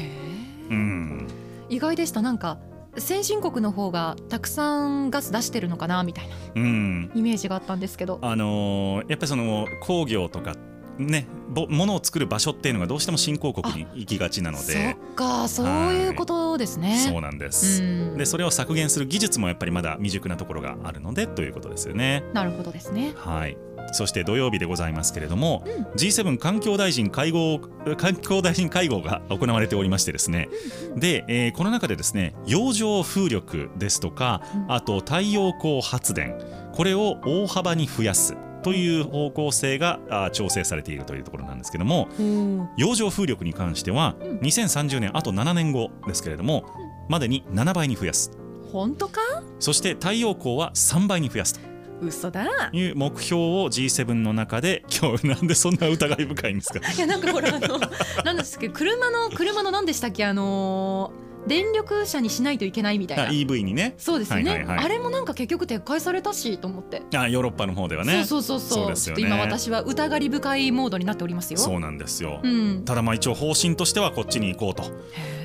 [0.70, 1.28] うん
[1.70, 2.60] 意外でしたなんか
[2.98, 8.20] 先進国の方がたくさんガス出してるのかなみたいなうんイメージがあったんですけど。
[8.22, 10.56] あのーやっぱりその工業とか
[10.98, 16.98] ねぼ物を作る場所っていうのがどうしても新興国に行きがちなのそでっかそういうことですね。
[16.98, 17.84] そうなんです。
[17.84, 22.24] うんでそれを削減する技術もやっぱりまだ未熟なところがあるのでということですよね。
[22.34, 23.14] なるほどですね。
[23.16, 23.58] はい。
[23.92, 27.60] そして土曜日でございますけれども、うん G7 環境大臣会合
[27.98, 30.50] 環境大臣会合が行われておりましてですね、
[30.96, 36.36] で、えーこの中でですね洋上風力ですとか、うんあと太陽光発電
[36.74, 42.70] これを大幅に増やすという方向性があ調整されているというところなんですけどもうん。
[42.78, 44.38] 洋上風力に関してはうん。
[44.40, 46.66] 2030年あと7年後ですけれども
[47.08, 48.32] までに7倍に増やす。
[48.74, 49.22] 本当か？
[49.60, 51.60] そして太陽光は3倍に増やすと。
[52.02, 52.46] 嘘だ。
[52.74, 56.80] いう目標を G7 の中で今日なんでそんな疑い深いんですか？
[56.92, 57.80] いやなんかほらあの
[58.26, 60.26] なんですけど車の車の何でしたっけ？
[60.26, 63.30] あのー電力車にしないといけないみたいあな。
[63.30, 63.96] EV にね。
[63.98, 64.86] そうですよね、はいはいはい。
[64.86, 68.26] あれもなんか結局撤回されたしと思って、あヨーロッパの方ではね。
[68.26, 68.80] そうそうそうそう。
[68.84, 69.22] そうですよね。
[69.24, 71.60] 今私は疑り深いモードになっておりますよ。
[71.60, 72.86] そうなんですよ、うん。
[72.86, 74.84] ただまあ一応方針としてはこっちに行こうと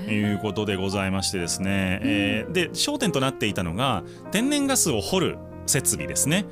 [0.08, 6.46] へいうことでございましてですね、えーで焦点となっていたのが天然ガスを掘る設備ですね、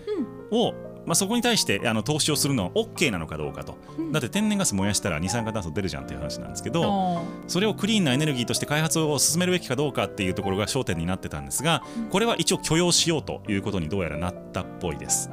[0.50, 0.74] を、
[1.09, 4.12] まあ、そこに対してあの投資をするのは OK なのかどうかと、うん。
[4.12, 12.05] だって天然ガス燃やしたら二酸化炭素出るじゃんっていう話なんですけど、あそれをクリーンなエネルギーとして開発を進めるべきかどうかっていうところが焦点になってたんですがうん。
[12.11, 15.31] これは一応許容しようということにどうやらなったっぽいです。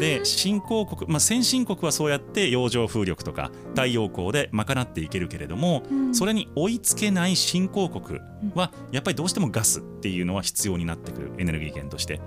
[0.00, 6.14] で新興国、まあ、先進国はそうやって洋上風力とか太陽光で賄っていけるけれどもうん。
[6.14, 8.20] それに追いつけない新興国
[8.54, 12.20] はやっぱりどうしてもガスっていうのは必要になってくるエネルギー源として。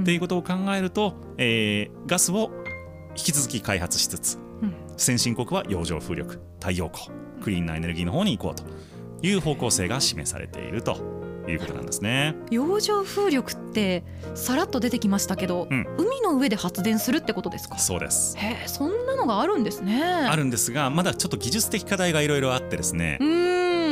[0.00, 2.52] っていうことを考えると、えーガスを
[3.16, 4.74] 引き続き開発しつつうん。
[4.96, 7.10] 先進国は洋上風力太陽光
[7.42, 8.62] クリーンなエネルギーの方に行こうと
[9.26, 10.96] いう方向性が示されていると
[11.48, 12.36] いうことなんですね。
[12.52, 14.04] 洋上風力って
[14.36, 15.86] さらっと出てきましたけど、うん。
[15.98, 17.78] 海の上で発電するってことですか？
[17.78, 18.38] そうです。
[18.38, 20.04] へえそんなのがあるんですね。
[20.04, 23.18] あるんですがまだちょっと技術的課題がいろいろあってですね。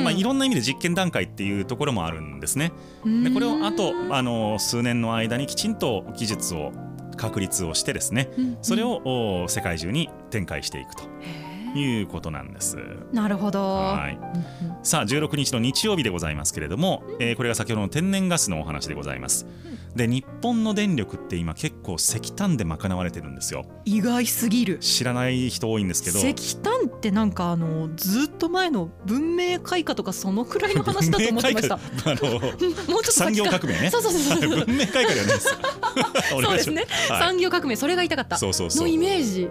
[0.05, 2.73] まあ、いろんな意味で実験段階っていうところもあるんですね。
[3.05, 6.73] でこれをあとあの数年の間にきちんと技術を
[7.17, 9.01] 確立をしてですねうんそれを
[9.45, 11.03] お世界中に展開していくと
[11.75, 12.77] いうことなんです。
[13.13, 13.61] なるほど。
[13.63, 14.19] はい。
[14.83, 19.47] さあ16日の日曜日でございますけれども、えーこれが先ほどの天然ガスのお話でございます。
[19.97, 23.65] で日本の電力って今結構石炭で賄われてるんですよ。
[23.85, 24.79] 意外すぎる。
[24.79, 26.19] 知らない人多いんですけど。
[26.19, 31.75] 石炭ってなんかあのずっと前の文明開化とかそのくらいの話だと思ってました。
[32.05, 33.91] あの もうちょっと産業革命ね。
[33.91, 34.51] そうそうそうそう。
[34.51, 35.49] は い文明開化じゃないです
[36.31, 37.21] そうですね、はい。
[37.21, 38.39] 産業革命それが言いたかった。
[38.39, 38.89] そうそうそう。
[38.89, 39.49] のイメージ。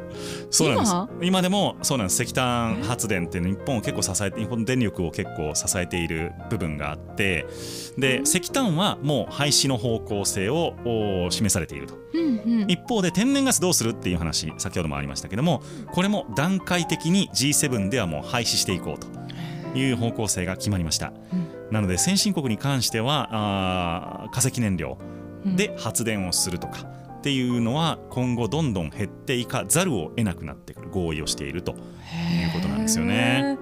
[0.50, 0.92] そうなんです。
[1.22, 7.46] 今今でもそうなんです石炭発電っていうの日本を結構支えて日本の電力を結構支えている部分があって
[7.98, 10.76] で石炭はもう廃止の方向性を
[11.26, 11.96] お示されていると。
[12.14, 12.72] うんうん。
[12.72, 19.08] 一方で天然ガスどうするっていう話先ほどもありましたけどもこれも段階的に G7 ではもう廃止していこうと
[19.78, 21.14] いう方向性が決まりました。
[21.34, 21.48] うん。
[21.72, 24.98] なので先進国に関してはあー化石燃料
[25.46, 26.86] で発電をするとか
[27.22, 31.78] っていうのは今後どんどん減っていかざるを得なくなってくる合意をしているという
[32.52, 33.60] ことなんですよね。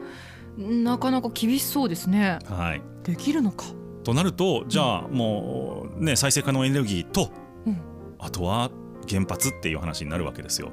[0.57, 3.65] なかなか厳しそうですねはい、できるのか
[4.05, 7.31] となるとじゃあもうね再生可能エネルギーと、
[7.65, 7.81] うん
[8.17, 8.71] あとは
[9.09, 10.71] 原発っていう話になるわけですよ。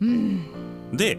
[0.00, 0.46] うん
[0.92, 1.18] で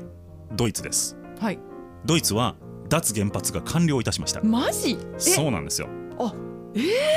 [0.52, 1.18] ドイツです。
[1.40, 1.58] はい
[2.06, 2.56] ドイツは
[2.90, 4.42] 脱原発が完了いたしました。
[4.44, 5.00] マジ？
[5.16, 5.20] え？
[5.20, 5.88] そうなんですよ。
[6.20, 6.32] あ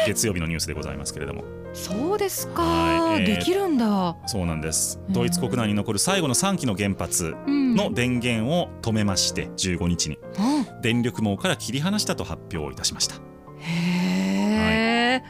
[0.06, 1.44] 月曜日のニュースでございますけれども。
[1.76, 3.36] そうですか、はいえー。
[3.36, 4.98] できるんだ、そうなんです。
[5.08, 5.12] うん。
[5.12, 10.18] ドイツ国内に残る最後の3基の原発うん、の電源を止めまして15日に。
[10.38, 13.16] あ電力網から切り離したと発表いたしました。
[13.58, 15.22] へえ、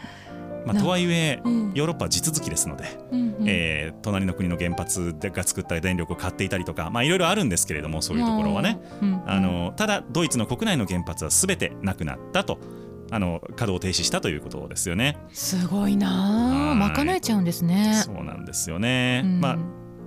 [0.65, 1.73] まあ、なとはいえうん。
[1.75, 3.49] ヨーロッパは地続きですので、うんうん。
[3.49, 9.09] えー隣の国の原発が作った電力を買っていたりとかまあいろいろあるんですけれどもそういうところはね、うん。
[9.09, 9.23] うん。
[9.27, 12.59] あのただドイツの国内の原発は全てなくなったと
[13.11, 15.17] あの稼働停止したということですよね。
[15.33, 16.75] すごいなあ。
[16.79, 16.91] はい。
[16.91, 18.03] 賄えちゃうんですね。
[18.05, 19.23] そうなんですよね。
[19.25, 19.41] うん。
[19.41, 19.59] まあ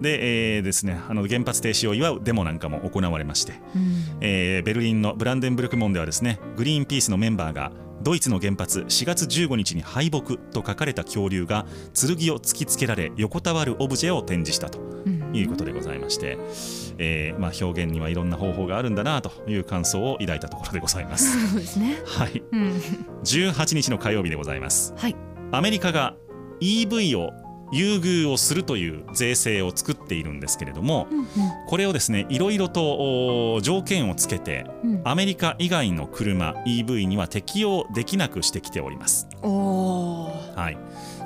[0.02, 4.18] で、えーですねあの原発停止を祝うデモなんかも行われまして、うん。
[4.22, 14.80] えーベルリンのブランデンブルク門ではですねグリーンピースのメンバーがドイツの原発4月15日に敗北と書かれた恐竜が剣を突きつけられ横たわるオブジェを展示したと。
[14.80, 16.38] うんいうことでございまして、
[16.98, 21.50] えーまあ、表現にはいろんな方法があるんだなという感想を抱いたところでございます。
[21.50, 22.02] そうですね。
[22.06, 22.82] はい、うん。
[23.24, 24.94] 18日の火曜日でございます。
[24.98, 25.16] はい。
[25.52, 26.16] アメリカが
[26.62, 27.32] EV を
[27.72, 31.28] 優遇をするという税制を作っているんですけれどもうん
[31.68, 34.92] これをですねいろいろとお条件をつけてうん。
[34.94, 39.28] うんアメリカ以外の車 EV には適用できなくしてきております。
[39.42, 40.56] おー。
[40.56, 40.78] はい、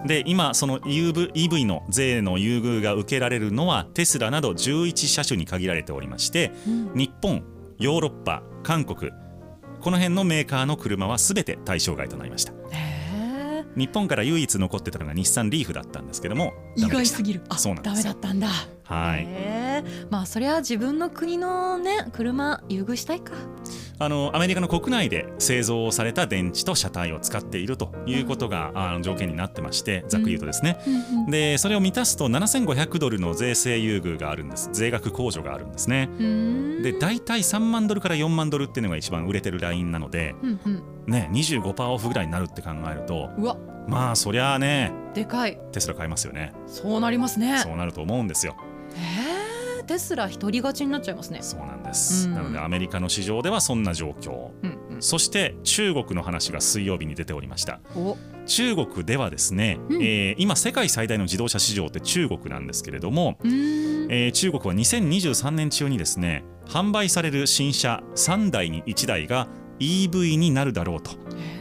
[0.06, 6.92] で今その EV, の税の優遇が受けられるのはテスラなど11車種に限られておりましてうん。
[6.94, 7.44] 日本
[7.80, 9.12] ヨーロッパ韓国
[9.82, 12.54] この辺のメーカーの車は全て対象外となりました。
[13.76, 17.42] 日本から唯一残ってたのが日産リーフだったんですけども意外すぎる。
[17.50, 17.96] あダそうなんです。
[17.96, 18.48] よメだったんだ
[18.94, 19.28] はい。
[20.10, 23.34] まあそりゃ自分の国のね車優遇したいか。
[24.00, 30.80] あのアメリカの国内で製造された電池と車体を使っているということが、あの条件になってましてざっくり言うとですね、
[31.30, 34.70] でそれを満たすと7500ドルの税制優遇があるんです。
[34.74, 36.10] 税額控除があるんですね。
[36.20, 36.82] うん。
[36.84, 40.84] で大体3万ドルから4万ドルっていうのが一番売れてるラインなのでうんうん。
[41.08, 43.30] ね25%オフぐらいになるって考えると
[43.88, 45.60] まあそりゃあねでかい。
[45.72, 46.52] テスラ買いますよね。
[46.68, 47.60] そうなりますね。
[47.60, 48.56] そうなると思うんですよ
[48.96, 51.39] へーテスラ一人勝ちになっちゃいますね。
[51.41, 52.36] そうなんです、うん。
[52.36, 54.52] なのでアメリカの市場ではそんな状況。
[54.64, 55.02] うんうん。
[55.02, 57.82] そして中国の話が水曜日に出ておりました。
[57.96, 58.18] お。
[58.46, 60.02] 中国ではですね、うん。
[60.02, 64.12] えー今世界最大の自動車市場って中国なんですけれども、うーん。
[64.12, 69.48] えー中国は2023年中にですね販売される新車3台に1台が
[69.80, 71.12] EV になるだろうと。
[71.12, 71.53] へー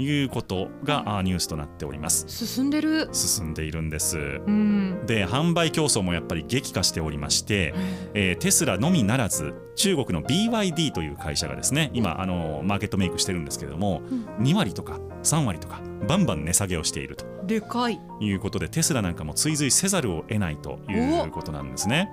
[0.00, 2.24] いうことがニュースとなっております。
[2.28, 3.08] 進んでる。
[3.12, 4.18] 進んでいるんです。
[4.18, 5.06] うん。
[5.06, 7.74] で販売競争もやっぱり激化しておりまして、
[8.14, 14.44] えーテスラのみならず中国の BYD という会社がですね今あのマーケットメイクしてるんですけれどもうん。
[14.44, 18.00] 2割とか3割とかバンバン値下げをしているとでかい。
[18.20, 22.08] いうことでテスラなんかも追随せざるを得ないということなんですね。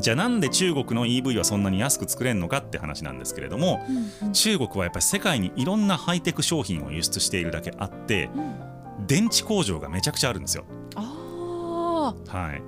[0.00, 3.84] じゃあなんで中国の EV はそんなに安く作れるのかって話なんですけれども
[4.32, 8.28] 中国はやっぱり世界にいろんなハイテク商品を輸出しているだけあって
[9.06, 10.64] 電池工場がめちゃくちゃあるんですよ。
[10.96, 12.62] あはい。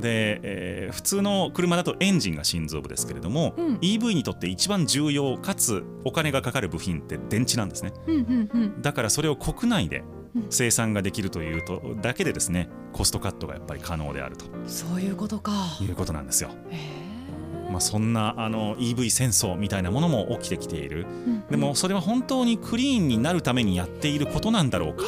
[0.00, 3.74] で、えー普通の車だとエンジンが心臓部ですけれども、うん。
[3.76, 7.92] EV にとって一番重要かつお金がかかる部品って電池なんですね。
[8.06, 8.82] ーうんうんうん。
[8.82, 14.46] だからそれを国内でうん生産ができるというとだけでですねコストカットがやっぱり可能であると。
[14.66, 15.52] そういうことか。
[15.80, 16.50] いうことなんですよ。
[17.70, 21.06] まあ、そんなあの EV 戦争みたいなものも起きてきている。
[21.26, 21.46] うん。
[21.48, 25.04] でもそれは本当にクリーンになるためにやっていることなんだろうか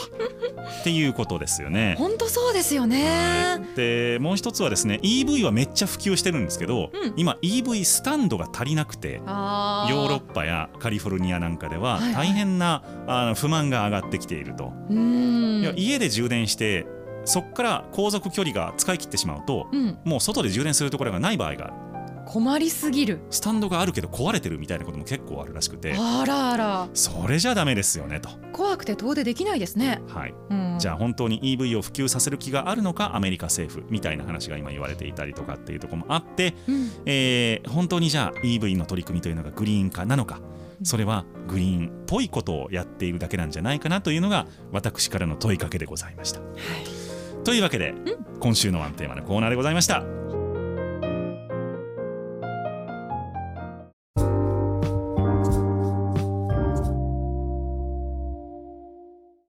[0.80, 1.96] っていうことですよね。
[1.98, 3.60] 本当そうですよね。
[3.76, 7.14] でもう一つはですね EV はめっちゃ普及してるんですけど、うん。
[7.16, 12.14] 今 EV スタンドが足りなくてヨーロッパやカリフォルニアなんかでははいはい。
[12.14, 14.72] 大変なあの不満が上がってきていると、
[15.76, 16.86] 家で充電して
[17.24, 19.98] そこから航続距離が使い切ってしまうとうん。
[20.04, 21.74] もう外で充電するところがない場合がある
[22.32, 23.20] 困りすぎる。
[23.28, 25.94] スタンドがあるけど壊れてるみたいなことも結構あるらしくて。
[25.98, 26.88] あらあら。
[26.94, 30.00] それじゃダメですよねと、怖くて遠出できないですね。
[30.08, 30.76] はい、うん。
[30.78, 36.90] じゃあ本当に EV を普及させる気があるのかアメリカ政府みたいな話が今言われていたりとかっていうところもあって、うん。
[37.04, 40.40] えー本当にじゃあ EV の取り組みというのがグリーン化なのか。
[40.84, 46.40] それはグリーンっぽいことをやっているだけなんじゃないかなというのが私からの問いかけでございました。
[47.44, 47.92] というわけで、
[48.40, 50.02] 今週のワンテーマのコーナーでございました。